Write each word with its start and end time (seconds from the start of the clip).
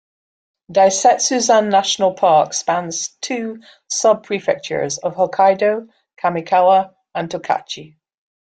Daisetsuzan 0.71 1.69
National 1.69 2.15
Park 2.15 2.55
spans 2.55 3.09
two 3.21 3.61
subprefectures 3.87 4.97
of 4.97 5.13
Hokkaidō, 5.13 5.89
Kamikawa 6.19 6.95
and 7.13 7.29
Tokachi. 7.29 7.97